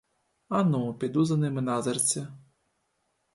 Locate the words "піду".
0.93-1.25